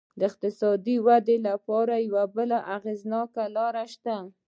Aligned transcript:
د 0.19 0.21
اقتصادي 0.29 0.95
ودې 1.07 1.37
لپاره 1.47 1.93
یوه 2.07 2.23
بله 2.35 2.57
اغېزناکه 2.75 3.43
لار 3.55 3.75
شته. 3.93 4.15